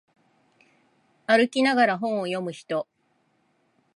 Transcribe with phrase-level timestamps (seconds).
[1.27, 2.87] 歩きながら本を読む人